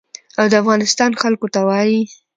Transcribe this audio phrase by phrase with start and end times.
[0.39, 2.01] او د افغانستان خلکو ته وايي.